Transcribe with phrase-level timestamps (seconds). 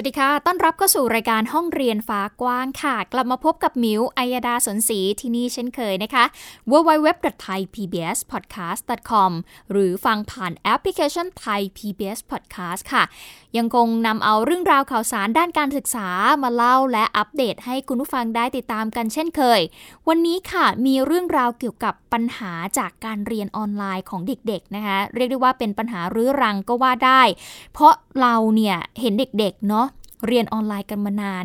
[0.00, 6.24] วัสดีค่ะ ต้อนรับเข้าสู่รายการห้องเรียนฟ้ากว้างค่ะ กลับมาพบกับมิวอัยดาสนศรีที่นี่เช่นเคยนะคะ
[6.70, 9.32] www.thaipbspodcast.com
[9.70, 13.02] หรือฟังผ่านแอปพลิเคชัน Thai PBS Podcast ค่ะ
[13.56, 16.08] ยังคงนำเอาเรื่องราวข่าวสารด้านการศึกษา
[16.42, 19.60] มาเล่าและอัปเดตให้คุณผู้ฟังได้ติดตามกันเช่นเคย
[20.08, 27.22] วันนี้ค่ะมีเรื่องราวเกี่ยวกับปัญหาจากการเรียนออนไลน์ของเด็กๆนะคะ เรียกได้ว่าเป็นปัญหารื้อรังก็ว่าได้
[27.72, 29.86] เพราะเราเนี่ยเห็นเด็กๆเนาะ
[30.26, 31.44] เรียนออนไลน์กันมานาน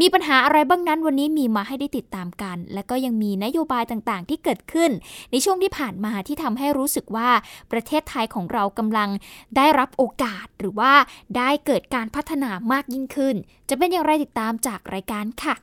[0.00, 4.90] มีปัญหาอะไรบ้างนั้นวันนี้มีมาให้ได้ติดตามกัน และก็ยังมีนโยบายต่างๆ ที่เกิดขึ้น
[5.30, 7.30] ในช่วงที่ผ่านมาที่ทำให้รู้สึกว่า
[7.72, 9.08] ประเทศไทยของเรากำลัง
[9.56, 10.92] ได้รับโอกาสหรือว่า
[11.36, 13.34] ได้เกิดการพัฒนามากยิ่งขึ้น
[13.68, 15.54] จะเป็นอย่างไรติดตามจากรายการค่ะ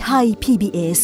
[0.00, 0.98] ไทย PBS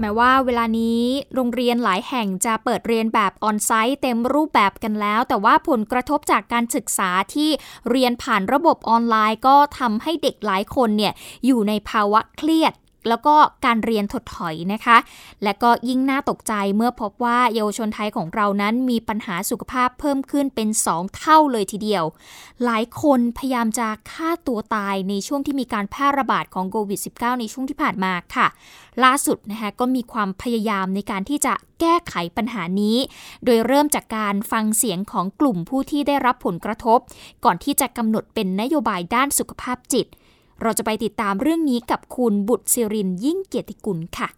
[0.00, 1.02] แม้ว่าเวลานี้
[1.34, 7.50] โรงเรียนหลายแห่งจะเปิดเรียนแบบออนไซต์เต็มรูปแบบกันแล้ว แต่ว่าผลกระทบจากการศึกษาที่
[7.90, 11.12] เรียนผ่านระบบออนไลน์ ก็ทำให้เด็กหลายคนเนี่ย
[11.46, 12.74] อยู่ในภาวะเครียด
[13.08, 14.96] แล้วก็การเรียนถดถอยนะคะ
[15.44, 22.04] และก็ยิ่งน่าตกใจเมื่อพบว่าเยาวชนไทยของเรานั้นมีปัญหาสุขภาพเพิ่มขึ้นเป็น 2 เท่าเลยทีเดียว
[22.64, 28.46] หลายคนพยายามจะฆ่าตัวตายในช่วงที่มีการแพร่ระบาดของโควิด -19 ในช่วงที่ผ่านมาค่ะ
[29.04, 32.96] ล่าสุดนะคะก็มีความพยายามในการที่จะแก้ไขปัญหานี้
[33.44, 36.98] โดยเริ่มจากการฟังเสียงของกลุ่มผู้ที่ได้รับผลกระทบ
[37.44, 40.06] ก่อนที่จะกำหนดเป็นนโยบายด้านสุขภาพจิต
[40.62, 44.28] เราจะไปติดตามเรื่องนี้กับคุณบุตรศิรินยิ่งเกียรติกุลค่ะ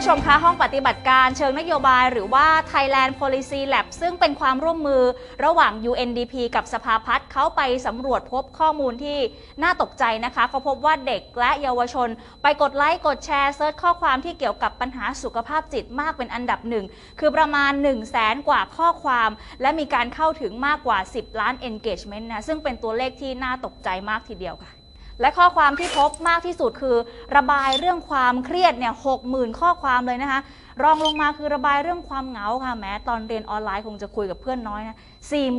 [0.00, 5.02] ผู้ชมคะห้องปฏิบัติการเชิงนโยบายหรือว่า Thailand Policy Lab ซึ่งเป็นความร่วมมือ
[5.44, 9.18] ระหว่าง UNDP กับสภาพัฒน์เขาไปสำรวจพบข้อมูลที่
[9.62, 12.08] น่าตกใจนะคะเขาพบว่าเด็กและเยาวชน
[12.42, 16.84] ไปกดไลค์กดแชร์เซิร์ชข้อความที่เกี่ยวกับปัญหาสุขภาพจิตมากเป็นอันดับหนึ่ง
[17.20, 19.30] คือประมาณ 1 0 0 0 0แสนกว่าข้อความ
[19.62, 24.77] และมีการเข้าถึงมากกว่า 10 ล้าน engagement นะซึ่งเป็นตัวเลขที่น่าตกใจมากทีเดียวค่ะ
[25.20, 26.96] และข้อความที่พบมากที่สุดคือ
[27.36, 30.40] ระบายเรื่องความเครียดเนี่ยหกหมื่นข้อความเลยนะคะ
[30.82, 34.98] รองลงมาคือระบายเรื่องความเหงาค่ะ แม้ตอนเรียนออนไลน์คงจะคุยกับเพื่อนน้อยนะ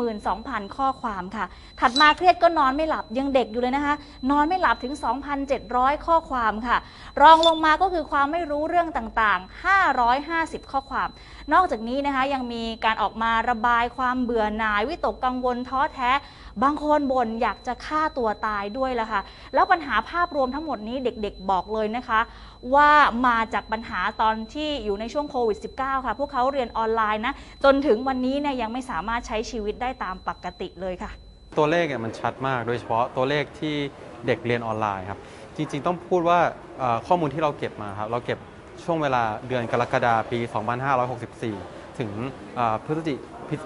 [0.06, 1.46] 42,000ข้อความค่ะ
[1.80, 3.96] ถัดมาเครียดก็นอนไม่หลับยังเด็กอยู่เลยนะคะ
[4.32, 4.94] นอนไม่หลับถึง
[5.50, 6.78] 2,700 ข้อความค่ะ
[7.22, 9.64] รองลงมาก็คือความไม่รู้เรื่องต่างๆ
[10.06, 11.10] 550 ข้อความ
[11.54, 16.12] นอกจากนี้นะคะยังมีการออกมาระบายความเบื่อหน่ายวิตกกังวลท้อแท้
[16.64, 19.22] บางคนบ่นอยากจะฆ่าตัวตายด้วยละค่ะ
[19.54, 22.20] แล้วปัญหาภาพรวมทั้งหมดนี้เด็กๆบอกเลยนะคะ
[22.76, 22.90] ว่า
[23.28, 27.34] มาจากปัญหาตอนที่อยู่ในช่วงโควิด -19 ค่ะ พวกเขาเรียนออนไลน์นะ
[27.64, 31.12] จนถึงวันนี้เนี่ยยังไม่สามารถใช้ชีวิตได้ตามปกติเลยค่ะ
[31.58, 33.76] ตัวเลขเนี่ยมันชัดมาก โดยเฉพาะตัวเลขที่
[34.28, 35.20] เด็กเรียนออนไลน์ครับ
[35.56, 36.40] จริงๆต้องพูดว่า
[37.08, 38.40] ข้อมูลที่เราเก็บมาครับเราเก็บ
[38.86, 40.40] ช่วงเวลาเดือนกรกฎาปี
[41.20, 42.10] 2564 ถึง
[42.86, 43.16] พฤศจิ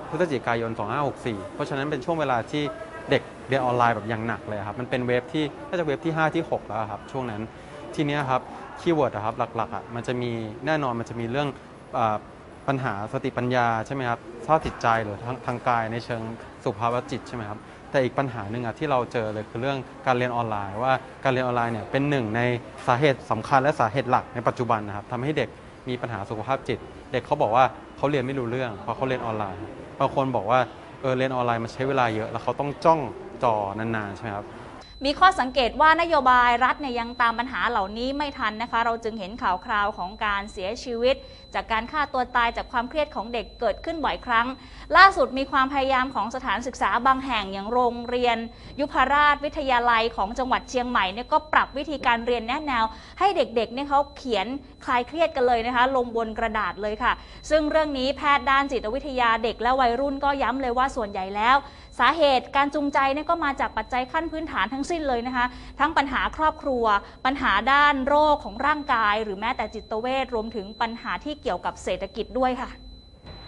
[0.09, 0.71] พฤศจิกายน
[1.13, 2.63] 2564 เพราะฉะนั้นเป็นช่วงเวลาที่
[3.09, 7.41] เด็กเรียนออนไลน์แบบอย่างหนักเลยครับ มันเป็น wave ที่น่าจะ wave ที่ 5 ที่ 6 แล้วครับ ช่วงนั้น
[7.95, 8.41] ทีนี้ครับ
[8.79, 10.31] keyword ครับหลักๆอะมันจะมี
[10.65, 11.47] แน่นอนมันจะมีเรื่อง
[12.67, 16.21] ปัญหาสติปัญญาใช่ไหมครับสภาพจิตใจหรือทางทางกายในเชิง
[16.63, 17.59] สุขภาวะจิตใช่ไหมครับ
[17.93, 19.77] แต่อีกปัญหาหนึ่งอะที่เราเจอเลยคือเรื่อง
[20.07, 20.93] การเรียนออนไลน์ ว่า
[21.23, 22.41] การเรียนออนไลน์เนี่ยเป็นหนึ่งใน
[22.87, 25.49] สาเหตุสำคัญและสาเหตุหลักในปัจจุบันนะครับทำให้เด็ก
[25.89, 26.79] มีปัญหาสุขภาพจิต
[27.11, 27.65] เด็กเขาบอกว่า
[27.97, 29.61] เขาเรียนไม่รู้เรื่องเพราะเขาเรียนออนไลน์
[29.99, 30.59] บางคนบอกว่า
[31.01, 32.99] เออเรียนออนไลน์มันใช้เวลาเยอะแล้วเขาต้องจ้อง
[33.43, 34.45] จอนานๆใช่ไหมครับ
[35.05, 41.15] มีข้อสังเกตว่านโยบายรัฐเนี่ยยังตามปัญหาเหล่านี้ไม่ทันนะคะ เราจึงเห็นข่าวคราวของการเสียชีวิต
[41.53, 44.47] จากการฆ่าตัวตายจากความเครียดของเด็กเกิดขึ้นบ่อยครั้ง
[44.97, 48.37] ล่าสุดมีความพยายามของสถานศึกษาบางแห่งอย่างโรงเรียน
[48.79, 52.85] ยุพราชวิทยาลัยของจังหวัดเชียงใหม่เนี่ยก็ปรับวิธีการเรียนแนะแนว
[53.19, 54.47] ให้เด็กๆเนี่ยเขาเขียน
[54.85, 57.13] คลายเครียดกันเลยนะคะ ลงบนกระดาษเลยค่ะ
[57.49, 61.55] ซึ่งเรื่องนี้แพทย์ด้านจิตวิทยาเด็กและวัยรุ่นก็ย้ำเลยว่าส่วนใหญ่แล้ว
[61.99, 65.45] สาเหตุการจูงใจเนี่ยก็มาจากปัจจัยขั้นพื้นฐานทั้งสิ้นเลยนะคะ
[65.79, 66.85] ทั้งปัญหาครอบครัว
[67.25, 72.69] ปัญหาด้านโรคของร่างกาย หรือแม้แต่จิตเวชรวมถึงปัญหาที่เกี่ยวกับเศรษฐกิจด้วยค่ะ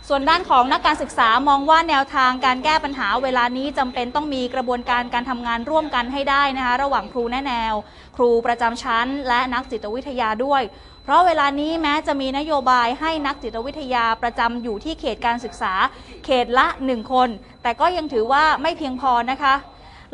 [0.10, 7.74] ส่วนด้านของนักการศึกษามองว่าแนวทางการแก้ปัญหาเวลานี้จำเป็นต้องมีกระบวนการการทำงานร่วมกันให้ได้นะคะระหว่างครูแนแนว
[8.16, 10.62] ครูประจำชั้น และนักจิตวิทยาด้วย
[11.04, 15.74] เพราะเวลานี้แม้จะมีนโยบายให้นักจิตวิทยาประจำอยู่ที่เขตการศึกษา
[16.25, 17.30] เขตละหนึ่งคน
[17.63, 19.56] แต่ก็ยังถือว่าไม่เพียงพอนะคะ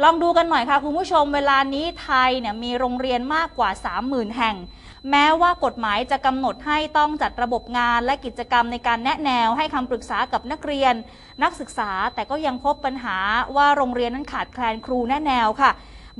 [0.03, 3.69] ลองดูกันหน่อยค่ะคุณผู้ชมเวลานี้ไทยเนี่ยมีโรงเรียนมากกว่า
[4.03, 4.55] 30,000 แห่ง
[5.09, 10.93] แม้ว่ากฎหมายจะกำหนดให้ต้องจัดระบบงานและกิจกรรมในการแนะแนวให้คำปรึกษากับนักเรียน
[11.43, 13.17] นักศึกษาแต่ก็ยังพบปัญหา
[13.55, 15.71] ว่าโรงเรียนนั้นขาดแคลนครูแนะแนวค่ะ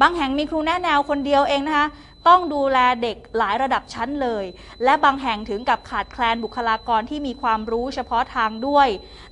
[0.01, 1.87] บางแห่งมีครูแนะแนวคนเดียวเองนะคะ
[2.27, 4.45] ต้องดูแลเด็กหลายระดับชั้นเลย
[4.83, 8.87] และบางแห่งถึงกับขาดแคลนบุคลากรที่มีความรู้เฉพาะทางด้วย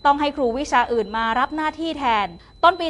[0.06, 2.28] ต้องให้ครูวิชาอื่นมารับหน้าที่แทน
[2.64, 2.88] ต้นปี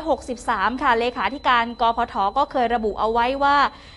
[0.00, 3.56] 2563 ค่ะเลขาธิการกพทก็เคยระบุเอาไว้ว่า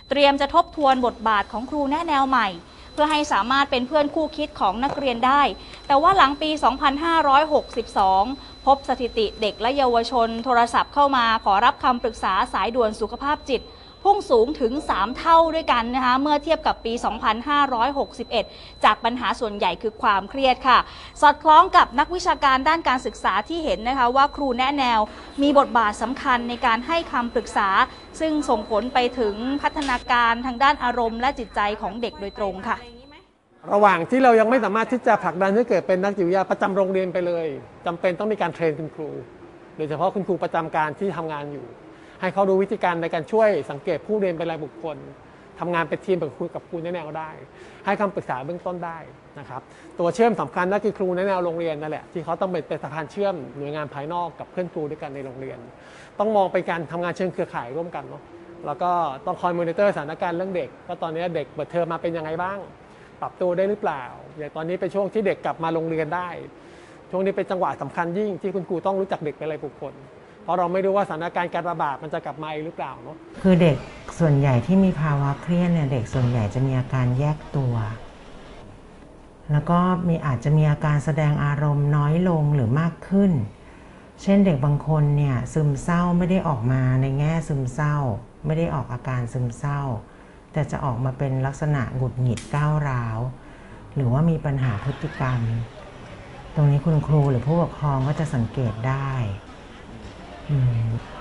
[0.10, 2.48] เตรียมจะทบทวนบทบาทของครูแนะแนวใหม่
[2.94, 5.42] เพื่อให้สามารถเป็นเพื่อนคู่คิดของนักเรียนได้
[5.88, 6.50] แต่ว่าหลังปี
[7.14, 13.64] 2562 พบสถิติเด็กและเยาวชน โทรศัพท์เข้ามาขอรับคำปรึกษาสายด่วนสุขภาพจิต
[14.04, 16.94] พุ่งสูงถึง 3 เท่าด้วยกันนะคะเมื่อเทียบกับปี
[17.88, 20.80] 2561 จากปัญหาส่วนใหญ่คือความเครียดค่ะ
[21.22, 25.00] สอดคล้องกับนักวิชาการด้านการศึกษาที่เห็นนะคะว่าครูแนะแนว
[25.42, 27.70] มีบทบาทสำคัญในการให้คำปรึกษา
[28.20, 32.78] ซึ่งส่งผลไปถึงพัฒนาการทางด้านอารมณ์และจิตใจของเด็กโดยตรงค่ะ
[33.72, 37.48] ระหว่างที่เรายังไม่สามารถที่จะผลักดันให้เกิดเป็นนักจิตวิทยาประจำโรงเรียนไปเลย
[37.86, 39.10] จำเป็นต้องมีการเทรนคุณครู
[39.78, 41.66] โดยเฉพาะคุณครูประจำการที่ทำงานอยู่
[42.22, 44.98] ให้เขาดูวิธีการในการช่วยสังเกตผู้เรียนเป็นรายบุคคล
[45.60, 47.30] ทำงานเป็นทีมกับครูกับครูแนแนวได้
[47.86, 48.98] ให้คำปรึกษาเบื้องต้นได้
[49.40, 49.62] นะครับ
[50.00, 55.60] ตัวเชื่อมสำคัญนั่นคือครูแนแนวโรงเรียนนั่นแหละที่เขาต้องเป็นเป็นสะพานเชื่อมหน่วยงานภายนอกกับเพื่อนครูด้วยกันในโรงเรียน
[56.20, 58.24] ต้องมองเป็นการทำงานเชิงเครือข่ายร่วมกันเนาะ
[58.66, 58.92] แล้วก็
[59.26, 62.58] ต้องคอยมอนิเตอร์สถานการณ์เรื่องเด็กว่าตอนนี้เด็กเปิดเทอมมาเป็นยังไงบ้าง
[63.24, 64.04] ปรับตัวได้หรือเปล่า
[64.38, 66.30] อย่างตอนนี้เป็นช่วงที่เด็กกลับมาโรงเรียนได้
[67.12, 69.94] ช่วงนี้เป็นจังหวะสำคัญยิ่งที่คุณครูต้องรู้จักเด็กเป็นรายบุคคล
[70.44, 73.78] เพราะเราไม่รู้ว่าสถานการณ์การระบาดมันจะกลับมาอีกหรือเปล่าเนาะ คือเด็ก
[74.20, 77.74] ส่วนใหญ่ที่มีภาวะเครียดเนี่ยเด็กส่วนใหญ่จะมีอาการแยกตัว
[79.52, 83.32] แล้วก็มีอาจจะมีอาการแสดงอารมณ์น้อยลงหรือมากขึ้น
[84.22, 87.96] เช่นเด็กบางคนเนี่ยซึมเศร้าไม่ได้ออกมาในแง่ซึมเศร้า
[88.46, 89.82] ไม่ได้ออกอาการซึมเศร้า
[90.54, 93.20] แต่จะออกมาเป็นลักษณะหงุดหงิดก้าวร้าว
[93.96, 95.42] หรือว่ามีปัญหาพฤติกรรม
[96.56, 99.12] ตรงนี้คุณครูหรือผู้ปกครองก็จะสังเกตได้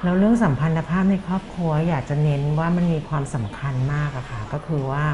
[0.03, 5.05] แล้วเรื่องสัมพันธภาพในครอบครัวอยากจะเน้นว่ามันมีความสำคัญมากอะค่ะ ก็คือว่า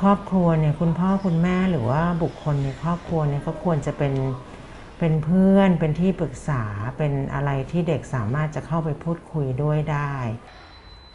[0.00, 4.14] ครอบครัวเนี่ยคุณพ่อคุณแม่หรือว่าบุคคลในครอบครัวเนี่ยก็ควรจะเป็น
[4.98, 6.62] เป็นเพื่อนเป็นที่ปรึกษา
[6.96, 10.14] เป็นอะไรที่เด็กสามารถจะเข้าไปพูดคุยด้วยได้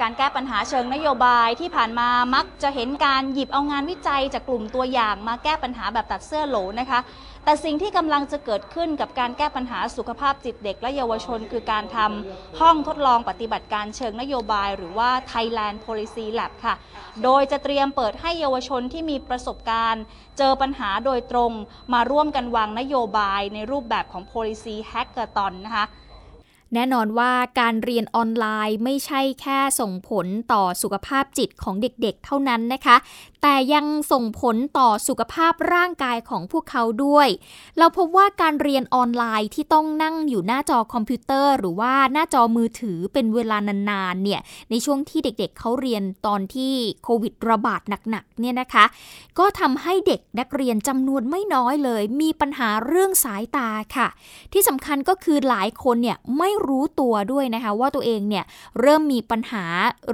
[0.01, 7.00] การแก้ปัญหาเชิงนโยบายที่ผ่านมามักจะเห็นการหยิบเอางานวิจัยจากกลุ่มตัวอย่างมาแก้ปัญหาแบบตัดเสื้อโหลนะคะ
[7.44, 16.75] แต่สิ่งที่กำลังจะเกิดขึ้นกับการแก้ปัญหาสุขภาพจิตเด็กและเยาวชน คือการทำห้องทดลองปฏิบัติการเชิงนโยบาย หรือว่า Thailand Policy Lab ค่ะ
[17.24, 20.03] โดยจะเตรียมเปิดให้เยาวชนที่มีประสบการณ์
[20.38, 21.51] เจอปัญหาโดยตรง
[21.94, 25.86] มาร่วมกันวางนโยบายในรูปแบบของ Policy Hackathon นะคะ
[26.73, 32.95] แน่นอนว่าการเรียนออนไลน์ไม่ใช่แค่ส่งผลต่อสุขภาพจิตของเด็กๆเท่านั้นนะคะ
[33.47, 37.27] แต่ยังส่งผลต่อสุขภาพร่างกายของพวกเขาด้วย
[37.77, 43.57] เราพบว่าการเรียนออนไลน์ที่ต้องนั่งอยู่หน้าจอคอมพิวเตอร์ หรือว่าหน้าจอมือถือเป็นเวลา
[43.89, 48.86] นานๆเนี่ยในช่วงที่เด็กๆเขาเรียนตอนที่โควิดระบาดหนักๆเนี่ยนะคะ
[49.39, 54.07] ก็ทำให้เด็กนักเรียนจำนวนไม่น้อยเลย มีปัญหาเรื่องสายตาค่ะ
[54.54, 58.45] ที่สำคัญก็คือหลายคนเนี่ยไม่รู้ตัวด้วยนะคะว่าตัวเองเนี่ย
[58.80, 59.66] เริ่มมีปัญหา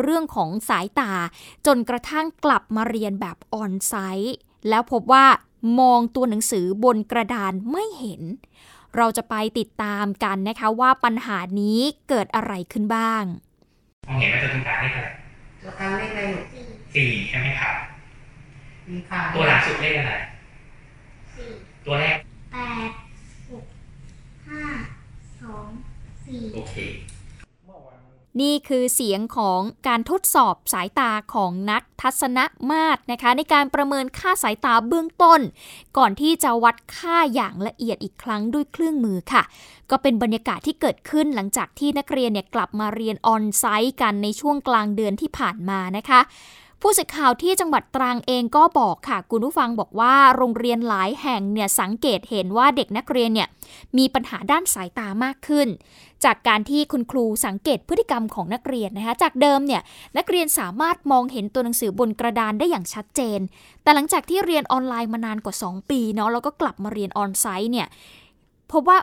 [0.01, 1.11] เรื่องของสายตา
[1.65, 4.37] จนกระทั่งกลับมาเรียนแบบออนไซต์
[4.69, 5.25] แล้วพบว่า
[5.79, 8.21] มองตัวหนังสือบนกระดานไม่เห็น
[8.97, 13.23] เราจะไปติดตามกันนะคะว่าปัญหานี้เกิดอะไรขึ้นบ้าง
[14.07, 15.09] มองเห็นว่าตัวตรงกลางเลขอะไร
[15.61, 16.45] ตัวกลางเลขอะไรลูก
[16.95, 17.75] สี่ใช่ไหมครับ
[18.89, 20.13] มีค่ะตัวหลังสุดเลขอะไร
[21.85, 22.17] ตัวแรก
[22.53, 22.57] แป
[22.89, 22.91] ด
[23.49, 23.65] หก
[24.47, 24.63] ห้า
[25.41, 25.67] สอง
[26.25, 26.75] สี่โอเค
[28.41, 32.39] นี่คือเสียงของการทดสอบสายตาของนักทัศน
[32.71, 35.41] มาตรนะคะ ในการประเมินค่าสายตาเบื้องต้น
[35.97, 39.43] ก่อนที่จะวัดค่าอย่างละเอียดอีกครั้งด้วยเครื่องมือค่ะ
[39.89, 46.21] ก็เป็นบรรยากาศที่เกิดขึ้นหลังจากที่นักเรียนเนี่ยกลับมาเรียนออนไซต์กันในช่วงกลางเดือนที่ผ่านมานะคะ
[46.81, 53.47] ผู้สื่อข่าวที่จังหวัดตรังเองก็บอกค่ะคุณผู้ฟังบอกว่าโรงเรียนหลายแห่งเนี่ยสังเกตเห็นว่าเด็กนักเรียนเนี่ย
[53.97, 55.67] มีปัญหาด้านสายตามากขึ้น
[56.23, 59.81] จากการที่คุณครูสังเกตพฤติกรรมของนักเรียนนะคะจากเดิมเนี่ย
[60.17, 63.39] นักเรียนสามารถมองเห็นตัวหนังสือบนกระดานได้อย่างชัดเจน
[63.83, 67.88] แต่หลังจากที่เรียนออนไลน์มานานกว่า 2 ปีเนาะแล้วก็กลับมาเรียนออนไซต์เนี่ย
[68.71, 68.97] พบว่า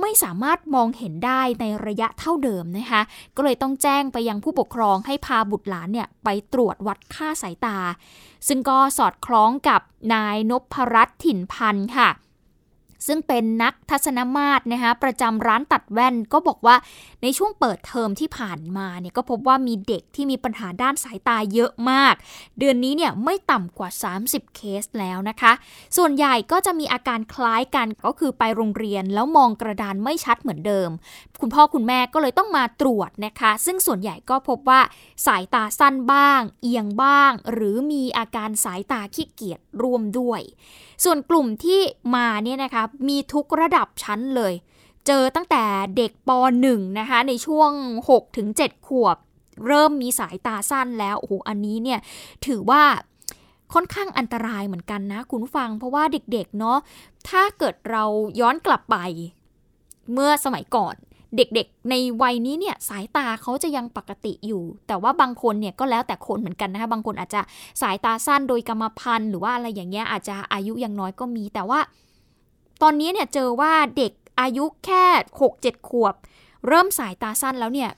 [0.00, 3.02] ไม่สามารถมองเห็นได้ในระยะเท่าเดิมนะคะ
[3.36, 7.78] ก็เลยต้องแจ้งไปยังผู้ปกครองให้พาบุตรหลานเนี่ยไปตรวจวัดค่าสายตา
[8.48, 9.80] ซึ่งก็สอดคล้องกับ
[10.14, 12.08] นายนพรัตน์ถิ่นพันธ์ค่ะ
[13.06, 16.76] ซึ่งเป็นนักทัศนมาตรนะคะประจำร้านตัดแว่นก็บอกว่า
[17.22, 22.14] ในช่วงเปิดเทอมที่ผ่านมาเนี่ยก็พบว่ามีเด็กที่มีปัญหาด้านสายตาเยอะมาก
[22.58, 23.90] เดือนนี้เนี่ยไม่ต่ำกว่า
[24.22, 25.52] 30 เคสแล้วนะคะ
[25.96, 30.90] ส่วนใหญ่ก็จะมีอาการคล้ายกันก็คือไปโรงเรียนแล้วมองกระดานไม่ชัดเหมือนเดิม
[31.40, 34.80] คุณพ่อคุณแม่ก็เลยต้องมาตรวจนะคะ ซึ่งส่วนใหญ่ก็พบว่า
[35.26, 40.42] สายตาสั้นบ้าง เอียงบ้าง หรือมีอาการสายตาขี้เกียจร่วมด้วย
[41.04, 41.80] ส่วนกลุ่มที่
[42.14, 44.54] มาเนี่ยนะคะมีทุกระดับชั้นเลย
[45.06, 45.64] เจอตั้งแต่
[45.96, 46.30] เด็กป
[46.64, 47.70] .1 นะคะในช่วง
[48.28, 49.16] 6-7 ขวบ
[49.66, 52.00] เริ่มมีสายตาสั้นแล้ว โอ้โห อันนี้เนี่ย
[52.46, 52.82] ถือว่า
[53.74, 56.78] ค่อนข้างอันตรายเหมือนกันนะ คุณฟังเพราะว่าเด็กๆเนาะ
[57.28, 58.04] ถ้าเกิดเรา
[58.40, 58.96] ย้อนกลับไป
[60.12, 60.94] เมื่อสมัยก่อน
[61.36, 67.40] เด็กๆ ในวัยนี้เนี่ยสายตาเขาจะยังปกติอยู่ แต่ว่าบางคนเนี่ยก็แล้วแต่คนเหมือนกันนะคะบางคนอาจจะ
[67.82, 71.80] สายตาสั้นโดยกรรมพันธุ์หรือว่าอะไรอย่างเงี้ยอาจจะอายุยังน้อยก็มี แต่ว่า
[72.82, 75.04] ตอนนี้เนี่ยเจอว่าเด็กอายุแค่
[75.46, 76.14] 6-7 ขวบ
[76.66, 77.90] เริ่มสายตาสั้นแล้วเนี่ย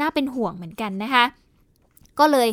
[0.00, 1.24] น่าเป็นห่วงเหมือนกันนะคะ
[2.20, 2.48] ก็เลย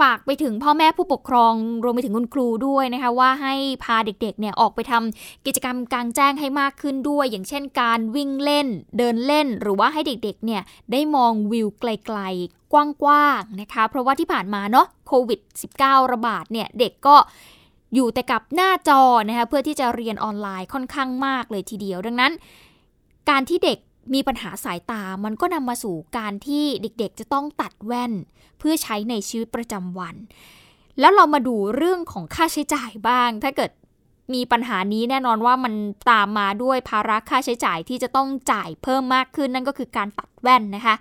[0.00, 10.62] ฝากไปถึงพ่อแม่ผู้ปกครองรวมไปถึงคุณครูด้วยนะคะว่าให้พาเด็กๆเนี่ยออกไปทำกิจกรรมกลางแจ้งให้มากขึ้นด้วย อย่างเช่นการวิ่งเล่น เดินเล่น หรือว่าให้เด็กๆเนี่ย
[10.92, 11.84] ได้มองวิวไก
[12.16, 12.74] ลๆ ก
[13.06, 15.40] ว้างๆนะคะ เพราะว่าที่ผ่านมาเนาะโควิด
[15.76, 17.16] -19 ระบาดเนี่ยเด็กก็
[17.94, 22.32] อยู่แต่กับหน้าจอนะคะเพื่อที่จะเรียนออนไลน์ค่อนข้างมากเลยทีเดียว ดังนั้น
[23.30, 23.78] การที่เด็ก
[24.14, 28.12] มีปัญหาสายตา มันก็นำมาสู่การที่เด็กๆ จะต้องตัดแว่น
[28.58, 30.16] เพื่อใช้ในชีวิตประจำวัน
[31.00, 33.70] แล้วเรามาดูเรื่องของค่าใช้จ่ายบ้าง ถ้าเกิด
[34.34, 35.74] มีปัญหานี้แน่นอนว่ามัน
[36.10, 40.96] ตามมาด้วยภาระค่าใช้จ่ายที่จะต้องจ่ายเพิ่มมากขึ้นนั่นก็คือการตัดแว่นนะคะ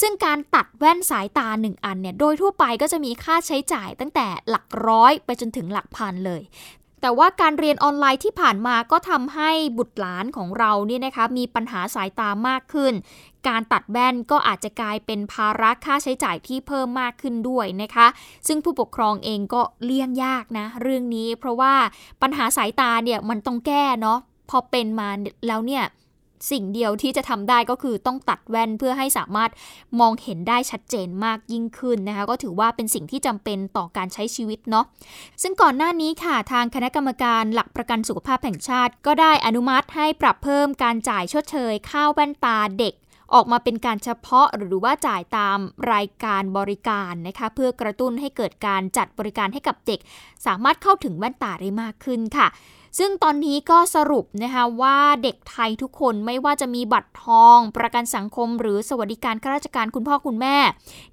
[0.00, 6.42] ซึ่งการตัดแว่นสายตาหนึ่งอันเนี่ยโดยทั่วไปก็จะมีค่าใช้จ่ายตั้งแต่หลักร้อยไปจนถึงหลักพันเลย
[7.00, 12.92] แต่ว่าการเรียนออนไลน์ที่ผ่านมาก็ทำให้บุตรหลานของเราเนี่ยนะคะมีปัญหาสายตามากขึ้น
[13.48, 18.06] การตัดแว่นก็อาจจะกลายเป็นภาระค่าใช้จ่ายที่เพิ่มมากขึ้นด้วยนะคะ
[18.46, 21.74] ซึ่งผู้ปกครองเองก็เลี่ยงยากนะ เรื่องนี้เพราะว่า
[22.22, 24.18] ปัญหาสายตาเนี่ยมันต้องแก้เนาะ
[24.50, 25.08] พอเป็นมา
[25.46, 25.84] แล้วเนี่ย
[26.50, 29.50] สิ่งเดียวที่จะทำได้ก็คือต้องตัดแว่นเพื่อให้สามารถ
[30.00, 34.84] มองเห็นได้ชัดเจนมากยิ่งขึ้นนะคะก็ถือว่าเป็นสิ่งที่จำเป็นต่อการใช้ชีวิตเนาะ
[35.42, 42.94] ซึ่งก่อนหน้านี้ค่ะทางคณะกรรมการหลักประกันสุขภาพแห่งชาติ ก็ได้อนุมัติให้ปรับเพิ่มการจ่ายชดเชยค่าแว่นตาเด็ก
[43.34, 45.58] ออกมาเป็นการเฉพาะหรือว่าจ่ายตาม
[45.92, 50.00] รายการบริการนะคะเพื่อกระตุ้นให้เกิดการจัดบริการให้กับเด็ก
[50.46, 52.48] สามารถเข้าถึงแว่นตาได้มากขึ้นค่ะ
[52.98, 60.56] ซึ่งตอนนี้ก็สรุปนะคะว่าเด็กไทยทุกคนไม่ว่าจะมีบัตรทอง ประกันสังคม หรือสวัสดิการข้าราชการคุณพ่อคุณแม่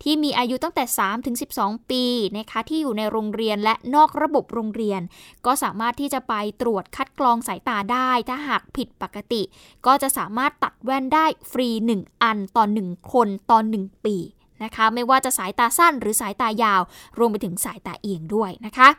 [0.04, 2.04] ที่มีอายุตั้งแต่ 3 ถึง 12 ปี
[2.38, 5.02] นะคะที่อยู่ในโรงเรียนและนอกระบบโรงเรียน
[5.46, 9.42] ก็สามารถที่จะไปตรวจคัดกรองสายตาได้ ถ้าหากผิดปกติ
[9.86, 14.16] ก็จะสามารถตัดแว่นได้ฟรี 1 อันต่อ 1 คนต่อ 1 ปี
[14.64, 16.82] นะคะไม่ว่าจะสายตาสั้นหรือสายตายาว
[17.20, 18.90] รวมไปถึงสายตาเอียงด้วยนะคะ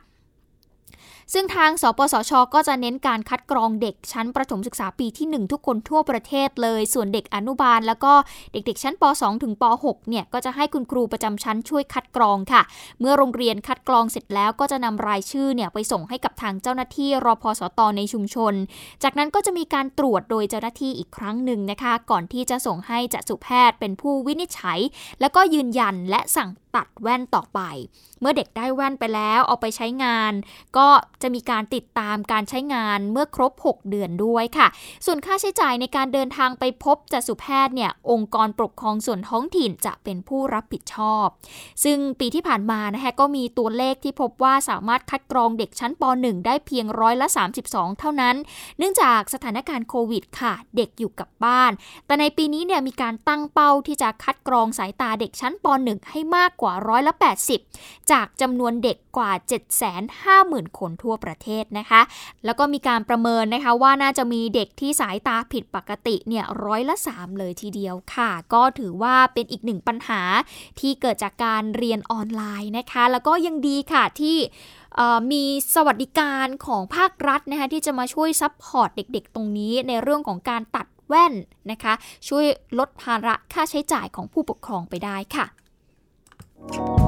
[1.32, 8.12] ซึ่งทางสปสช ก็จะเน้นการคัดกรองเด็กชั้นประถมศึกษาปีที่ 1 ทุกคนทั่วประเทศเลย ส่วนเด็กอนุบาล แล้วก็
[8.52, 12.62] เด็กๆ ชั้นป .2 ถึงป .6 เนี่ยก็จะให้คุณครูประจำชั้นช่วยคัดกรองค่ะ
[13.00, 18.54] เมื่อโรงเรียนคัดกรองเสร็จแล้วก็จะนำรายชื่อเนี่ยไปส่งให้กับทางเจ้าหน้าที่รอพสตในชุมชน
[19.02, 24.78] จากนั้นก็จะมีการตรวจโดยเจ้าหน้าที่อีกครั้งหนึ่งนะคะ ก่อนที่จะส่งให้จักษุแพทย์เป็นผู้วินิจฉัย
[25.20, 27.60] แล้วก็ยืนยันและสั่งตัดแว่นต่อไป
[28.20, 30.32] เมื่อเด็กได้แว่นไปแล้วเอาไปใช้งาน
[30.76, 30.88] ก็
[31.22, 34.68] จะมีการติดตามการใช้งานเมื่อครบ 6 เดือนด้วยค่ะ
[35.06, 41.26] ส่วนค่าใช้จ่ายในการเดินทางไปพบจักษุแพทย์เนี่ยองค์กรปกครองส่วนท้องถิ่นจะเป็นผู้รับผิดชอบ
[41.84, 47.26] ซึ่งปีที่ผ่านมานะคะก็มีตัวเลขที่พบว่าสามารถคัดกรองเด็กชั้นป .1 ได้เพียงร้อยละ
[47.64, 48.36] 32 เท่านั้น
[48.78, 51.72] เนื่องจากสถานการณ์โควิดค่ะ เด็กอยู่กับบ้าน
[52.06, 57.14] แต่ในปีนี้เนี่ยมีการตั้งเป้าที่จะคัดกรองสายตาเด็กชั้นป .1 ให้มากกว่าร้อยละ
[57.62, 59.32] 80 จากจำนวนเด็กกว่า
[60.04, 62.00] 750,000 คนทั่วทั่วประเทศนะคะ
[62.44, 70.22] แล้วก็มีการประเมินนะคะว่าน่าจะมีเด็กที่สายตาผิดปกติเนี่ยร้อยละ 3 เลยทีเดียวค่ะ ก็ถือว่าเป็นอีกหนึ่งปัญหา
[70.80, 74.36] ที่เกิดจากการเรียนออนไลน์นะคะ แล้วก็ยังดีค่ะที่
[75.32, 75.42] มี
[75.74, 81.34] สวัสดิการของภาครัฐนะคะที่จะมาช่วย support เด็กๆ ตรงนี้ในเรื่องของการตัดแว่น
[81.70, 81.94] นะคะ
[82.28, 82.44] ช่วย
[82.78, 87.07] ลดภาระค่าใช้จ่ายของผู้ปกครองไปได้ค่ะ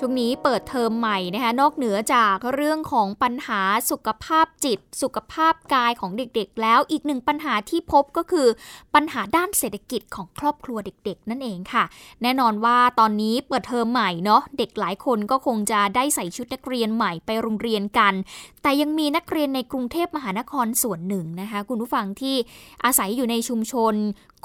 [0.00, 3.60] ช่วงนี้เปิดเทอมใหม่นะคะนอกเหนือจากเรื่องของปัญหา
[3.90, 8.48] สุขภาพจิต สุขภาพกายของเด็กๆ แล้วอีกหนึ่งปัญหาที่พบก็คือ
[8.94, 11.84] ปัญหาด้านเศรษฐกิจของครอบครัวเด็กๆ นั่นเองค่ะ
[12.22, 18.14] แน่นอนว่าตอนนี้เปิดเทอมใหม่เนาะเด็กหลายคนก็คงจะได้ใส่ชุดนักเรียนใหม่ไปโรงเรียนกัน
[18.62, 22.36] แต่ยังมีนักเรียนในกรุงเทพมหานครส่วนหนึ่งนะคะ คุณผู้ฟังที่
[22.84, 23.94] อาศัยอยู่ในชุมชน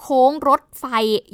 [0.02, 0.86] โค้งรถไฟ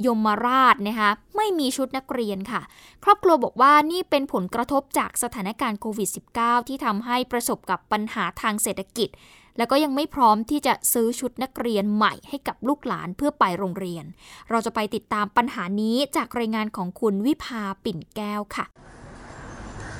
[0.05, 2.61] ยมราชนะคะไม่มีชุดนักเรียนค่ะ
[3.03, 6.09] ครอบครัวบอกว่านี่เป็นผลกระทบจากสถานการณ์โควิด
[6.39, 9.09] -19 ที่ทำให้ประสบกับปัญหาทางเศรษฐกิจ
[9.57, 14.05] แล้วก็ยังไม่พร้อมที่จะซื้อชุดนักเรียนใหม่ให้กับลูกหลานเพื่อไปโรงเรียน
[14.49, 18.65] เราจะไปติดตามปัญหานี้จากรายงานของคุณวิภาปิ่นแก้วค่ะ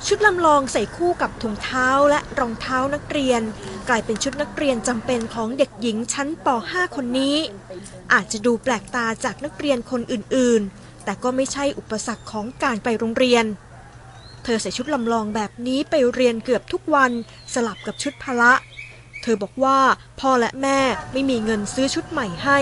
[0.06, 3.42] ชุดลำลองใส่คู่กับถุงเท้าและรองเท้านักเรียน
[3.88, 7.36] กลายเป็นชุดนักเรียนจำเป็นของเด็กหญิงชั้นป .5 คนนี้
[8.12, 13.44] อาจจะดูแปลกตาจากนักเรียนคนอื่นๆ แต่ก็ไม่ใช่อุปสรรคของการไปโรงเรียน
[14.44, 17.12] เธอใส่ชุดลำลองแบบนี้ไปเรียนเกือบทุกวัน
[17.54, 18.52] สลับกับชุดพละ
[19.22, 19.78] เธอบอกว่า
[20.20, 20.78] พ่อและแม่
[21.12, 22.58] ไม่มีเงินซื้อชุดใหม่ให้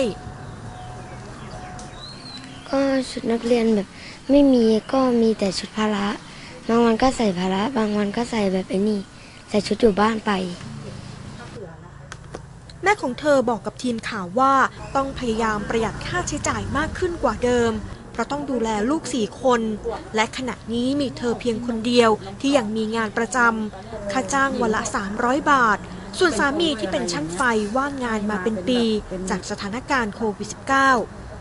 [2.69, 3.89] ก็ชุดนักเรียนแบบ
[4.31, 6.07] ไม่มีก็มีแต่ชุดพละ
[6.69, 9.01] บางวันก็ใส่พละบางวันก็ใส่แบบไอ้นี่
[9.49, 10.31] ใส่ชุดอยู่บ้านไป
[12.83, 14.53] แม่ของเธอบอกกับทีมข่าวว่า
[14.97, 17.73] ต้องพยายามประหยัดค่าใช้จ่ายมากขึ้นกว่าเดิม
[18.13, 19.61] เพราะต้องดูแลลูกสี่คน
[20.15, 24.83] และขณะนี้มีเธอเพียงคนเดียวที่ยังมีงานประจำค่าจ้างวันละ
[25.17, 25.79] 300 บาท
[26.19, 27.41] ส่วนสามีที่เป็นช่างไฟ
[27.77, 28.81] ว่างงานมาเป็นปี
[29.31, 30.49] จากสถานการณ์โควิด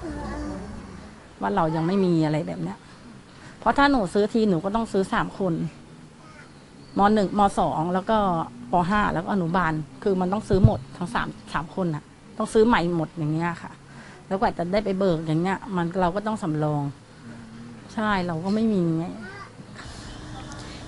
[0.06, 2.85] -19 ว่าเรายังไม่มีอะไรแบบเนี้ยเพ
[3.66, 5.54] ราะถ้าหนูซื้อทีหนูก็ต้องซื้อสามคน
[6.98, 8.18] มหนึ่งมสองแล้วก็
[8.72, 12.04] ปห้าแล้วก็อนุบาล คือมันต้องซื้อหมดทั้งสามสามคนน่ะ
[12.38, 13.72] ต้องซื้อใหม่หมดอย่างเงี้ยค่ะ
[14.28, 16.84] แล้วกว่าจะได้ไปเบิกอย่างเงี้ย มันเราก็ต้องสำรอง
[17.94, 19.06] ใช่เราก็ไม่มีไง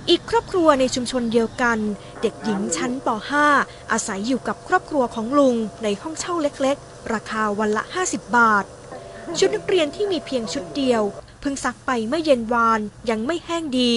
[0.09, 1.77] อีกครอบครัวในชุมชนเดียวกัน
[2.21, 3.07] เด็กหญิงชั้นป
[3.49, 8.65] .5 อาศัยอยู่กับครอบครัวของลุงในห้องเช่าเล็ก ๆ ราคาวันละ 50 บาท
[9.37, 11.03] ชุดนักเรียนที่มีเพียงชุดเดียว
[11.39, 13.91] เพิ่งซักไปเมื่อเย็นวานยังไม่แห้งดี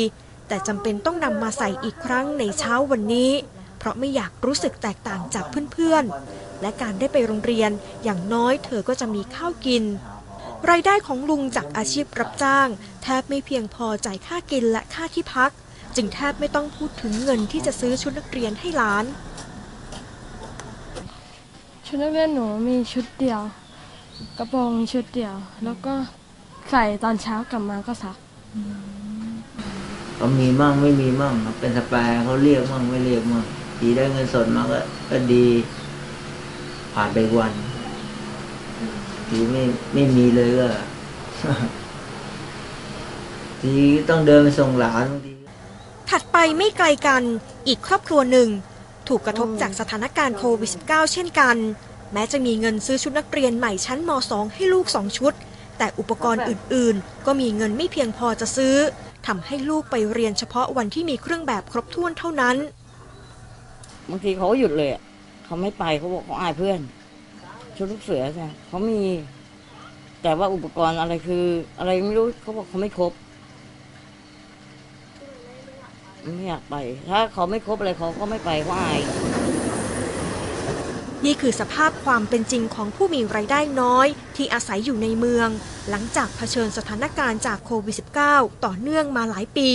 [0.48, 3.32] แต่จำเป็นต้องนำมาใส่อีกครั้งในเช้าวันนี้
[3.78, 7.70] เพราะไม่อยากรู้สึกแตกต่างจากเพื่อนๆ และการได้ไปโรงเรียน
[8.04, 9.84] อย่างน้อยเธอก็จะมีข้าวกิน
[10.70, 12.68] รายได้ของลุงจากอาชีพรับจ้าง
[13.02, 15.50] แทบไม่เพียงพอจ่ายค่ากินและค่าที่พัก
[15.96, 19.04] จึงแทบไม่ต้องพูดถึงเงินที่จะซื้อชุดนักเรียนให้หลาน
[21.86, 23.40] ชุดนักเรียนหนูมีชุดเดียว
[24.38, 25.94] กระโปรงชุดเดียว แล้วก็
[26.70, 28.16] ใส่ตอนเช้ากลับมาก็ซัก
[30.16, 33.44] เขามีมั่งไม่มีมั่งครับเป็นสแปร์เขาเรียกมั่งไม่เรียกมั่ง
[33.78, 34.78] ทีได้เงินสดมาก็
[35.10, 35.46] ก็ดี
[36.94, 37.52] ผ่านไปวัน
[39.28, 39.62] ทีไม่
[39.94, 40.68] ไม่มีเลยก็
[43.60, 43.72] ที
[44.08, 45.32] ต้องเดินไปส่งหลานบางที
[46.10, 47.22] ถัดไปไม่ไกลกัน
[47.68, 48.48] อีกครอบครัวหนึ่ง
[49.08, 51.56] ถูกกระทบจากสถานการณ์โควิด -19 เช่นกัน
[52.12, 55.34] แม้จะมีเงินซื้อชุดนักเรียนใหม่ชั้นม .2 ให้ลูก2ชุด
[55.80, 58.74] แต่อุปกรณ์อื่นๆ ก็มีเงินไม่เพียงพอจะซื้อ
[59.26, 62.56] ทำให้ลูกไปเรียนเฉพาะวันที่มีเครื่องแบบครบถ้วนเท่านั้น
[64.10, 65.02] บางทีเขาหยุดเลยอะ
[65.44, 66.80] เขาไม่ไปเขาบอกเขาอายเพื่อน
[67.76, 69.00] ชุดลูกเสือใช่เขามี
[70.22, 71.44] แต่ว่าอุปกรณ์อะไรคือ
[71.78, 73.12] อะไรไม่รู้เขาบอกเขาไม่ครบ
[76.22, 76.76] ไม่อยากไป
[77.08, 79.00] ถ้าเขาไม่ครบอะไรเขาก็ไม่ไปเขาอาย
[81.24, 84.06] นี่คือสภาพความเป็นจริงของผู้มีรายได้น้อย
[84.36, 85.48] ที่อาศัยอยู่ในเมือง
[85.90, 89.70] หลังจากเผชิญสถานการณ์จากโควิด -19 ต่อเนื่องมาหลายปี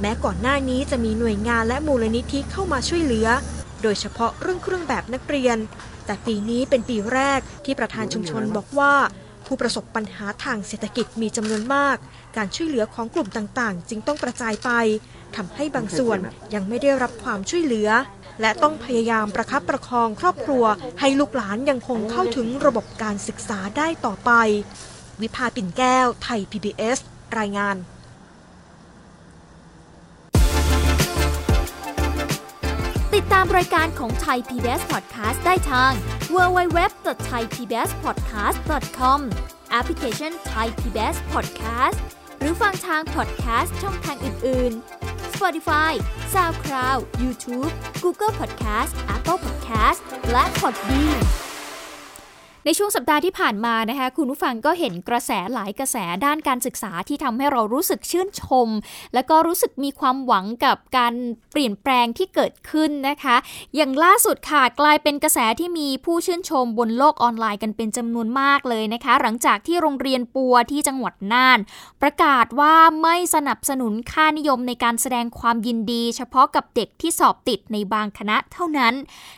[0.00, 3.28] แม้ก่อนหน้านี้จะมีหน่วยงานและมูลนิธิเข้ามาช่วยเหลือ
[3.82, 5.56] โดยเฉพาะเรื่องเครื่องแบบนักเรียน
[6.06, 8.94] แต่ปีนี้เป็นปีแรกที่ประธานชุมชนบอกว่า
[9.46, 11.96] ผู้ประสบปัญหาทางเศรษฐกิจมีจำนวนมาก
[12.36, 14.70] การช่วยเหลือของกลุ่มต่างๆ จึงต้องกระจายไป
[15.36, 16.18] ทำให้บางส่วน
[16.54, 17.88] ยังไม่ได้รับความช่วยเหลือ
[18.40, 20.64] และต้องพยายามประคับประคองครอบครัว
[21.00, 24.30] ให้ลูกหลานยังคงเข้าถึงระบบการศึกษาได้ต่อไป
[25.20, 26.98] วิภาปิ่นแก้ว ไทย PBS
[27.38, 27.76] รายงาน
[33.14, 35.92] ติดตามรายการของไทย PBS Podcast ได้ทาง
[36.34, 39.20] www.thaipbspodcast.com
[39.70, 41.98] แอปพลิเคชัน Thai PBS Podcast
[42.38, 45.11] หรือฟังทาง podcast ช่องทางอื่น ๆ
[45.42, 45.98] Spotify
[46.32, 50.00] SoundCloud YouTube Google Podcast Apple Podcast
[50.30, 51.51] และ Podbean
[52.64, 58.68] ในช่วงสัปดาห์ที่ผ่านมานะคะคุณผู้ฟังก็เห็นกระแสหลายกระแสด้านการศึกษาที่ทำให้เรารู้สึกชื่นชม
[59.14, 61.14] และก็รู้สึกมีความหวังกับการ
[61.52, 63.36] เปลี่ยนแปลงที่เกิดขึ้นนะคะ
[63.76, 71.58] อย่างล่าสุดค่ะกลายเป็นกระแสที่มีผู้ชื่นชมบนโลกออนไลน์กันเป็นจำนวนมากเลยนะคะ หลังจากที่โรงเรียนปัวที่จังหวัดน่าน
[72.02, 78.94] ประกาศว่าไม่สนับสนุนค่านิยมในการแสดงความยินดี เฉพาะกับเด็กที่สอบติดในบางคณะเท่านั้น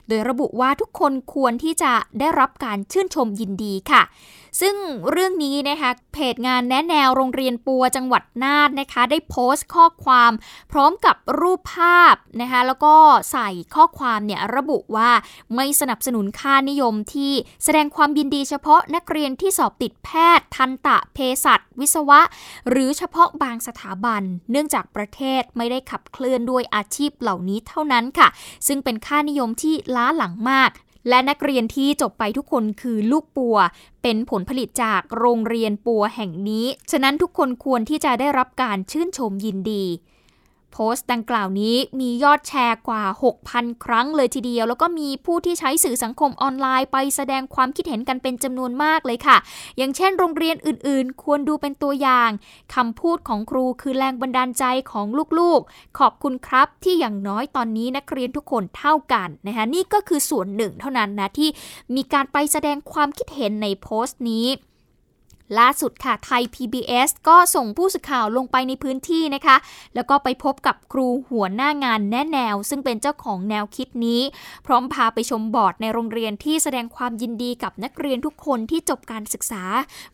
[0.08, 4.02] โดยระบุว่าทุกคนควรที่จะได้รับการชื่นชมยินดีค่ะ
[4.60, 4.76] ซึ่ง
[5.10, 10.32] เรื่องนี้นะคะเพจงานแนะแนวโรงเรียนปัวจังหวัดน่านนะคะ ได้โพสต์ข้อความ
[10.72, 12.94] พร้อมกับรูปภาพนะคะแล้วก็
[13.32, 15.10] ใส่ข้อความเนี่ยระบุว่า
[15.56, 17.32] ไม่สนับสนุนค่านิยมที่
[17.64, 22.20] แสดงความยินดีเฉพาะนักเรียนที่สอบติดแพทย์ ทันตะเภสัชวิศวะ
[22.68, 28.28] หรือเฉพาะบางสถาบัน เนื่องจากประเทศไม่ได้ขับเคลื่อนด้วยอาชีพเหล่านี้เท่านั้นค่ะ
[28.66, 30.70] ซึ่งเป็นค่านิยมที่ล้าหลังมาก
[31.08, 33.56] และนักเรียนที่จบไปทุกคนคือลูกปัว
[34.02, 39.84] เป็นผลผลิตจากโรงเรียนปัวแห่งนี้ ฉะนั้นทุกคนควรที่จะได้รับการชื่นชมยินดี
[40.74, 43.04] โพสต์ดังกล่าวนี้มียอดแชร์กว่า
[43.44, 49.36] 6,000 ครั้งเลยทีเดียว แล้วก็มีผู้ที่ใช้สื่อสังคมออนไลน์ไปแสดงความคิดเห็นกันเป็นจำนวนมากเลยค่ะ
[49.76, 52.30] อย่างเช่นโรงเรียนอื่น ๆ ควรดูเป็นตัวอย่าง
[52.74, 55.06] คำพูดของครูคือแรงบันดาลใจของ
[55.38, 61.48] ลูกๆ ขอบคุณครับที่อย่างน้อยตอนนี้นักเรียนทุกคนเท่ากันนะคะนี่ก็คือส่วนหนึ่งเท่านั้นนะที่
[61.94, 64.46] มีการไปแสดงความคิดเห็นในโพสต์นี้
[65.58, 69.56] ล่าสุดค่ะไทย PBS ก็ส่งผู้สื่อข่าวลงไปในพื้นที่นะคะ
[69.94, 74.20] แล้วก็ไปพบกับครูหัวหน้างานแนะแนว ซึ่งเป็นเจ้าของแนวคิดนี้
[74.66, 79.62] พร้อมพาไปชมบอร์ดในโรงเรียนที่แสดงความยินดีกับนักเรียนทุกคนที่จบการศึกษา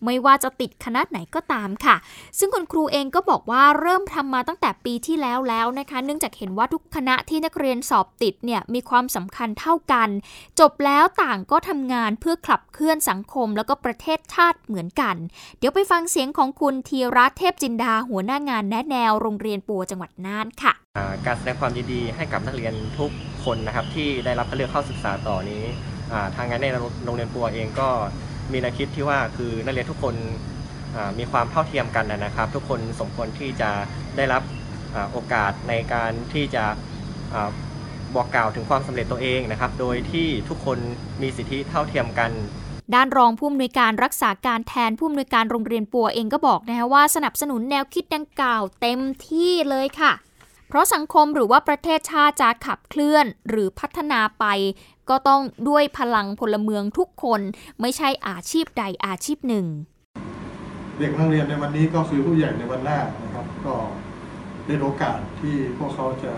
[0.04, 1.96] ไม่ว่าจะติดคณะไหนก็ตามค่ะ
[2.38, 10.08] ซึ่งคุณครูเองก็บอกว่าเริ่มทำมาตั้งแต่ปีที่แล้วแล้วนะคะ เนื่องจากเห็นว่าทุกคณะที่นักเรียนสอบติดเนี่ยมีความสำคัญเท่ากัน
[10.60, 15.16] จบแล้วต่างก็ทำงานเพื่อขับเคลื่อนสังคม แล้วก็ประเทศชาติเหมือนกัน
[15.58, 20.72] เดี๋ยวไปฟังเสียงของคุณธีรัตเทพจินดาหัวหน้างานแนะแนวโรงเรียนปัวจังหวัดน่านค่ะ
[21.26, 23.10] การแสดงความยินดีให้กับนักเรียนทุก
[23.44, 25.64] คนนะครับที่ได้รับคัดเลือกเข้าศึกษาต่อนี้
[26.36, 26.66] ทางงานใน
[27.04, 27.88] โรงเรียนปัวเองก็
[28.52, 30.14] มีแนวคิดที่ว่าคือนักเรียนทุกคน
[31.18, 33.70] มีความเท่าเทียมกันนะครับ ทุกคนสมควรที่จะ
[34.16, 34.42] ได้รับ
[34.94, 36.64] อโอกาสในการที่จะ
[38.14, 40.78] บอกกล่าวถึงความสำเร็จตัวเองนะครับ โดยที่ทุกคน
[41.22, 42.30] มีสิทธิเท่าเทียมกัน
[42.94, 50.12] ด้านรองผู้อำนวยการรักษาการแทนผู้อำนวยการโรงเรียนปัวเองก็บอกนะคะว่าสนับสนุนแนวคิดดังกล่าวเต็มที่เลยค่ะ
[50.68, 54.44] เพราะสังคมหรือว่าประเทศชาติจะขับเคลื่อนหรือพัฒนาไป
[55.10, 57.40] ก็ต้องด้วยพลังพลเมืองทุกคน
[57.80, 59.66] ไม่ใช่อาชีพใดอาชีพหนึ่ง
[60.98, 63.74] เด็กนักเรียนในวันนี้ก็คือผู้ใหญ่ในวันแรกนะครับ ก็
[64.66, 66.32] เป็นโอกาสที่พวกเขาจะ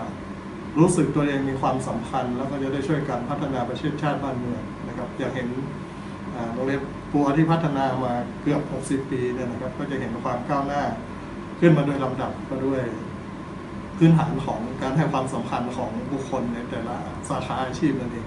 [0.79, 5.47] รู้สึกตัวเองมีความสำคัญ แล้วก็จะได้ช่วยกันพัฒนาประเทศชาติบ้านเมืองนะครับอยางเห็น
[6.53, 10.83] โรงเรียนปัวที่พัฒนามาเกือบ 60 ปีเนี่ยนะครับ ก็จะเห็นความก้าวหน้า
[11.59, 12.83] ขึ้นมาโดยลำดับก็ด้วย
[13.97, 16.95] พื้นฐานของการให้ความสำคัญของบุคคลในแต่ละ
[17.29, 18.25] สาขาอาชีพนั่นเอง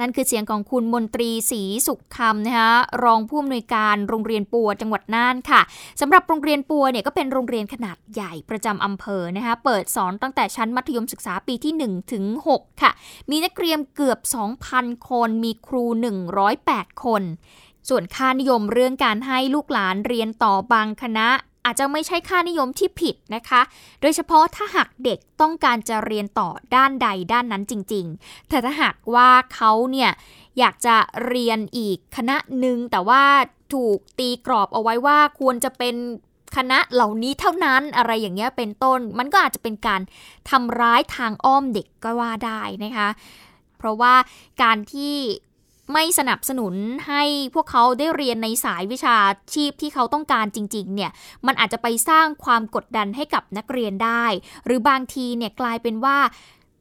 [0.00, 2.72] นั่นคือเสียงของคุณมนตรีศรีสุขคำนะคะ
[3.04, 5.60] รองผู้อำนวยการโรงเรียนปัวจังหวัดน่านค่ะ
[6.00, 12.24] สำหรับโรงเรียนปัวเนี่ยก็เป็นโรงเรียนขนาดใหญ่ประจำอำเภอนะคะเปิดสอนตั้งแต่ชั้นมัธยมศึกษาปีที่1ถึง
[12.58, 12.90] 6ค่ะ
[13.30, 14.18] มีนักเรียนเกือบ
[14.64, 15.84] 2,000 คน มีครู
[16.44, 17.22] 108 คน
[17.88, 21.28] ส่วนค่านิยมเรื่องการให้ลูกหลานเรียนต่อบางคณะ
[21.68, 23.60] อาจจะไม่ใช่ค่านิยมที่ผิดนะคะ
[24.00, 30.10] โดยเฉพาะถ้าหากเด็กต้องการจะเรียนต่อด้านใดด้านนั้นจริง ๆ แต่ถ้าหากว่าเขาเนี่ย
[30.58, 33.22] อยากจะเรียนอีกคณะหนึ่งแต่ว่า
[33.72, 35.96] ถูกตีกรอบเอาไว้ว่าควรจะเป็น
[36.56, 40.00] คณะเหล่านี้เท่านั้นอะไรอย่างเงี้ยเป็นต้น มันก็อาจจะเป็นการ
[40.50, 43.08] ทำร้ายทางอ้อมเด็กก็ว่าได้นะคะ
[43.78, 44.14] เพราะว่า
[44.62, 45.14] การที่
[45.92, 46.74] ไม่สนับสนุน
[47.08, 47.22] ให้
[47.54, 49.16] พวกเขาได้เรียนในสายวิชา
[49.54, 51.10] ชีพที่เขาต้องการจริงๆ เนี่ย
[51.46, 54.24] มันอาจจะไปสร้างความกดดันให้กับนักเรียนได้
[54.66, 56.18] หรือบางทีเนี่ยกลายเป็นว่า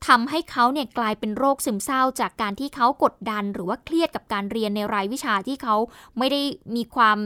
[0.08, 5.76] ทำให้เขาเนี่ยกลายเป็นโรคซึมเศร้าจากการที่เขากดดัน หรือว่าเครียดกับการเรียนในรายวิชาที่เขา
[6.18, 6.42] ไม่ได้
[6.76, 7.18] มีความ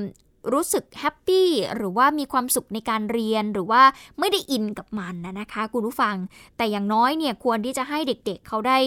[0.54, 3.82] รู้สึกแฮปปี้หรือว่ามีความสุขในการเรียนหรือว่า
[4.20, 6.16] ไม่ได้อินกับมันนะนะคะ คุณผู้ฟัง
[6.58, 8.78] แต่อย่างน้อยเนี่ยควรที่จะให้เด็กๆเเขาได้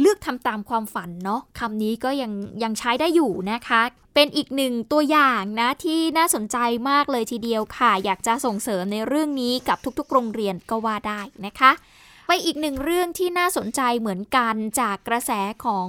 [0.00, 2.32] เลือกทำตามความฝันเนาะคำนี้ก็ยัง
[2.62, 3.82] ยังใช้ได้อยู่นะคะ
[4.14, 6.56] เป็นอีกหนึ่งตัวอย่างนะที่น่าสนใจ
[6.90, 11.70] มากเลยทีเดียวค่ะ อยากจะส่งเสริมในเรื่องนี้กับทุกๆ โรงเรียนก็ว่าได้นะคะ
[12.26, 15.32] ไปอีกหนึ่งเรื่องที่น่าสนใจเหมือนกันจากกระแส
[15.64, 15.88] ของ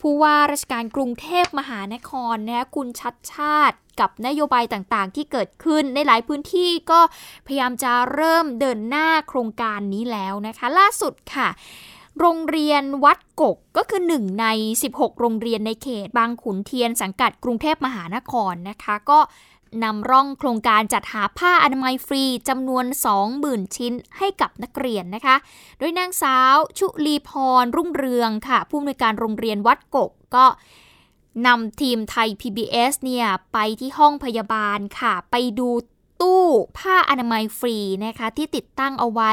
[0.00, 7.00] ผู้ว่าราชการกรุงเทพมหานครนะคุณชัดชาติกับนโยบายต่างๆ ที่เกิดขึ้นในหลายพื้นที่ก็
[7.46, 11.48] พยายามจะเริ่มเดินหน้าโครงการนี้แล้วนะคะ ล่าสุดค่ะ
[12.20, 14.46] โรงเรียนวัดกกก็คือหนึ่งใน
[14.84, 19.20] 16 โรงเรียนในเขต บางขุนเทียนสังกัดกรุงเทพมหานครนะคะ ก็
[19.84, 22.84] นำร่องโครงการจัดหาผ้าอนามัยฟรีจำนวน
[23.30, 25.36] 20,000 ชิ้นให้กับนักเรียนนะคะ
[25.78, 27.30] โดยนางสาวชุลีพ
[27.62, 30.46] รรุ่งเรืองค่ะ ผู้อำนวยการโรงเรียนวัดกกก็
[31.46, 35.68] นำทีมไทย PBS เนี่ยไปที่ห้องพยาบาลค่ะ ไปดู
[36.20, 36.44] ตู้
[36.78, 39.32] ผ้าอนามัยฟรีนะคะ ที่ติดตั้งเอาไว้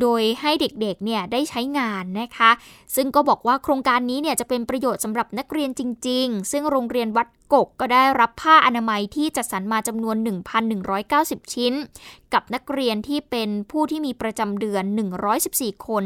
[0.00, 2.50] โดยให้เด็กๆเนี่ยได้ใช้งานนะคะ
[2.96, 10.16] ซึ่งก็บอกว่าโครงการนี้เนี่ยจะเป็นประโยชน์สำหรับนักเรียนจริง ๆ ซึ่งโรงเรียนวัดกกก็ได้รับผ้าอนามัยที่จัดสรรมาจำนวน
[10.84, 11.72] 1,190 ชิ้น
[12.34, 14.84] กับนักเรียนที่เป็นผู้ที่มีประจำเดือน
[15.34, 16.04] 114 คน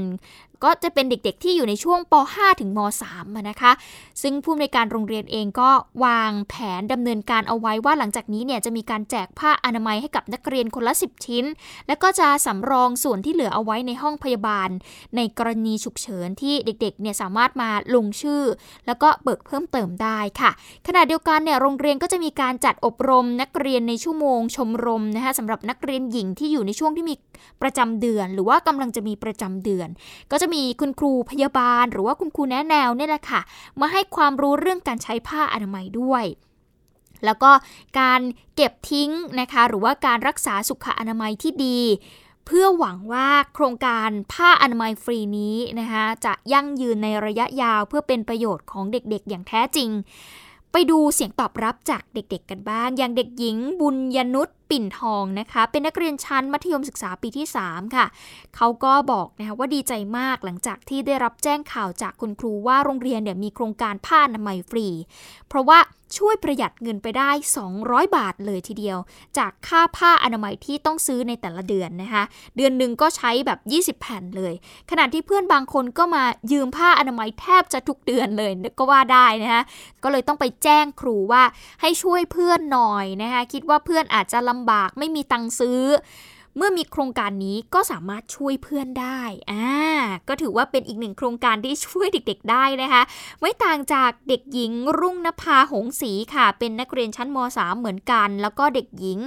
[0.66, 2.78] ก็จะเป็นเด็กๆที่อยู่ในช่วงป .5 ถึงม
[3.11, 3.72] .3 นะคะ
[4.22, 5.70] ซึ่งผู้อำนวยการโรงเรียนเองก็
[6.05, 11.44] วางแผนดำเนินการเอาไว้ว่าหลังจากนี้เนี่ยจะมีการแจกผ้าอนามัยให้กับนักเรียนคนละ 10 ชิ้น
[11.87, 14.70] และก็จะสำรองส่วนที่เหลือเอาไว้ในห้องพยาบาล
[15.16, 18.42] ในกรณีฉุกเฉินที่เด็กๆเนี่ยสามารถมาลงชื่อ
[18.87, 20.50] แล้วก็เบิกเพิ่มเติมได้ค่ะ
[20.87, 27.14] ขณะเดียวกันเนี่ยโรงเรียนก็จะมีการจัดอบรมนักเรียนในชั่วโมงชมรมนะคะสำหรับนักเรียนหญิงที่อยู่ในช่วงที่มี
[27.62, 29.88] ประจำเดือน หรือว่ากำลังจะมีประจำเดือน
[30.31, 33.40] ก็จะมีคุณครูพยาบาล หรือว่าคุณครูแนะแนวเนี่ยแหละค่ะ
[33.81, 36.25] มาให้ความรู้เรื่องการใช้ผ้าอนามัยด้วย
[37.25, 37.51] แล้วก็
[38.01, 38.21] การ
[38.57, 41.81] เก็บทิ้งนะคะ หรือว่าการรักษาสุขอนามัยที่ดี
[42.47, 49.90] เพื่อหวังว่าโครงการผ้าอนามัยฟรีนี้นะคะจะยั่งยืนในระยะยาวเพื่อเป็นประโยชน์ของเด็กๆ อย่างแท้จริง
[50.72, 58.06] ไปดูเสียงตอบรับจากเด็กๆกันบ้าง อย่างเด็กหญิงบุญยนุษปิ่นทองนะคะ เป็นนักเรียนชั้นมัธยมศึกษาปีที่ 3 ค่ะ
[58.56, 64.87] เขาก็บอกนะคะว่าดีใจมากหลังจากที่ได้รับแจ้งข่าวจากคุณครูว่าโรงเรียนเนี่ยมีโครงการผ้าอนามัยฟรี
[65.48, 65.78] เพราะว่า
[66.18, 67.31] ช่วยประหยัดเงินไปได้
[67.72, 68.98] 200 บาทเลยทีเดียว
[69.38, 72.25] จากค่าผ้าอนามัยที่ต้องซื้อในแต่ละเดือนนะคะ
[72.57, 74.55] เดือนหนึ่งก็ใช้แบบ 20 แผ่นเลย
[74.90, 79.62] ขณะที่เพื่อนบางคนก็มายืมผ้าอนามัยแทบจะทุกเดือนเลยก็ว่าได้นะคะ
[80.03, 81.42] ก็เลยต้องไปแจ้งครูว่า
[81.81, 85.83] ให้ช่วยเพื่อนหน่อยนะคะคิดว่าเพื่อนอาจจะลำบากไม่มีตังค์ซื้อ
[86.56, 89.68] เมื่อมีโครงการนี้ก็สามารถช่วยเพื่อนได้อ่า
[90.28, 93.02] ก็ถือว่าเป็นอีกหนึ่งโครงการที่ช่วยเด็กๆ ได้นะคะ
[93.40, 99.18] ไม่ต่างจากเด็กหญิงรุ่งนภาหงศรีค่ะ เป็นนักเรียนชั้นม .3 เหมือนกัน แล้วก็เด็กหญิง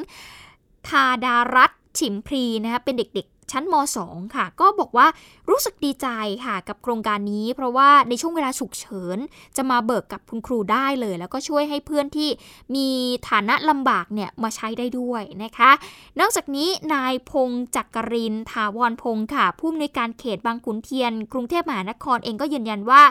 [0.88, 5.08] ทาดารัตฉิมพรีนะคะเป็นเด็กๆ ชั้นม .2 ค่ะ ก็บอกว่า
[5.50, 6.08] รู้สึกดีใจ
[6.46, 9.18] ค่ะกับโครงการนี้ เพราะว่าในช่วงเวลาฉุกเฉิน
[9.58, 12.30] จะมาเบิกกับคุณครูได้เลย แล้วก็ช่วยให้เพื่อนที่
[12.76, 12.88] มี
[13.30, 15.72] ฐานะลำบากเนี่ยมาใช้ได้ด้วยนะคะ
[16.20, 23.02] นอกจากนี้นายพงศ์จักรินถาวรพงศ์ค่ะผู้อำนวยการเขตบางขุนเทียน กรุงเทพมหานครเองก็ยืนยันว่า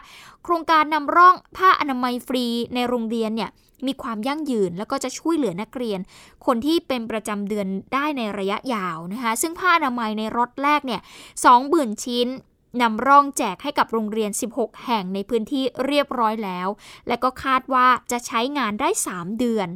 [0.44, 2.44] โครงการนำร่องผ้าอนามัยฟรี
[2.74, 3.50] ในโรงเรียนเนี่ย
[3.86, 6.00] มีความยั่งยืน แล้วก็จะช่วยเหลือนักเรียน
[6.46, 11.00] คนที่เป็นประจำเดือนได้ในระยะยาวนะคะ ซึ่งผ้าอนามัยในรถแรกเนี่ย
[11.44, 12.28] สองหมื่นชิ้น
[12.82, 16.68] นำร่องแจกให้กับโรงเรียน 16 แห่งในพื้นที่เรียบร้อยแล้ว
[17.08, 19.68] และก็คาดว่าจะใช้งานได้ 3 เดือน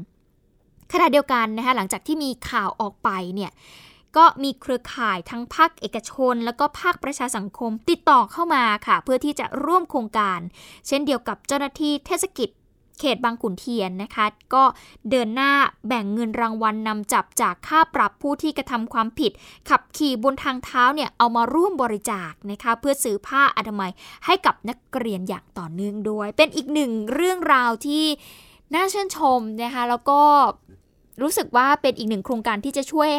[0.92, 3.50] ขณะเดียวกันนะคะหลังจากที่มีข่าวออกไปเนี่ย
[4.16, 10.40] ก็มีเครือข่ายทั้งภาคเอกชน แล้วก็ภาคประชาสังคมติดต่อเข้ามาค่ะ เพื่อที่จะร่วมโครงการ
[10.86, 12.48] เช่นเดียวกับเจ้าหน้าที่เทศกิจ
[12.98, 14.64] เขตบางขุนเทียนนะคะ ก็
[15.10, 15.52] เดินหน้า
[15.88, 19.32] แบ่งเงินรางวัลนนำจับจากค่าปรับผู้ที่กระทำความผิด
[19.68, 23.90] ขับขี่บนทางเท้าเนี่ยเอามาร่วมบริจาคนะคะเพื่อซื้อผ้าอนามัย
[24.26, 28.04] ให้กับนักเรียนอย่างต่อเนื่องด้วย เป็นอีกหนึ่งเรื่องราวที่
[28.74, 30.20] น่าชื่นชมนะคะแล้วก็
[31.22, 33.10] รู้สึกว่าเป็นอีกหนึ่งโครงการที่จะช่วย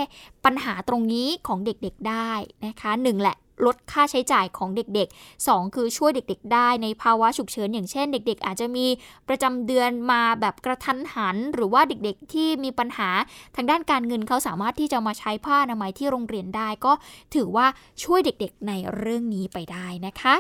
[0.46, 2.32] ปัญหาตรงนี้ของเด็กๆได้
[2.66, 8.86] นะคะหนึ่งแหละ ลดค่าใช้จ่ายของเด็กๆ 2 คือช่วยเด็กๆ ได้ในภาวะฉุกเฉินอย่างเช่น เด็ก ๆ อาจจะมี
[9.28, 13.10] ประจำเดือนมาแบบกระทันหัน หรือว่าเด็กๆ ที่มีปัญหา
[13.56, 16.94] ทางด้านการเงินเขาสามารถที่จะมาใช้ผ้าอนามัยที่โรงเรียนได้ ก็
[17.36, 17.68] ถือว่า
[18.04, 20.36] ช่วยเด็กๆ ในเรื่องนี้ไปได้นะคะ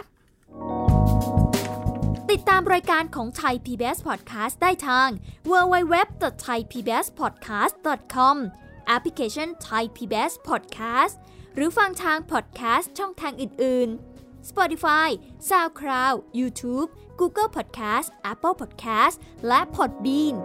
[2.31, 5.07] ติดตามรายการของไทย PBS Podcast ได้ทาง
[5.49, 8.35] www.thaipbspodcast.com
[8.87, 11.15] แอปพลิเคชัน Thai PBS Podcast
[11.59, 15.09] รือฟังทางพอดแคสต์ช่องทางอื่น ๆ Spotify,
[15.49, 19.15] SoundCloud, YouTube, Google Podcast, Apple Podcast
[19.47, 20.35] และ Podbean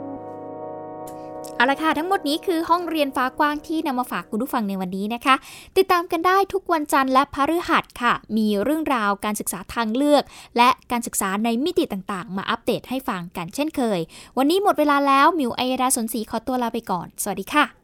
[1.57, 5.35] เอาละค่ะ ทั้งหมดนี้คือห้องเรียนฟ้ากว้างที่นำมาฝากคุณผู้ฟังในวันนี้นะคะ
[5.77, 10.23] ติดตามกันได้ทุกวันจันทร์และพฤหัสค่ะ มีเรื่องราวการศึกษาทางเลือก
[10.57, 14.01] และการศึกษาในมิติต่างๆ มาอัปเดตให้ฟังกันเช่นเคย
[14.39, 17.84] วันนี้หมดเวลาแล้วมิวอัยดาสนศรีขอตัวลาไปก่อน สวัสดีค่ะ